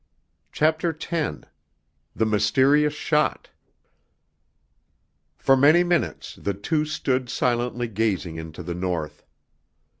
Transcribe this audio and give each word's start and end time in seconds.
CHAPTER 0.51 0.97
X 0.99 1.47
THE 2.15 2.25
MYSTERIOUS 2.25 2.91
SHOT 2.95 3.49
For 5.37 5.55
many 5.55 5.83
minutes 5.83 6.37
the 6.41 6.55
two 6.55 6.85
stood 6.85 7.29
silently 7.29 7.87
gazing 7.87 8.37
into 8.37 8.63
the 8.63 8.73
North. 8.73 9.23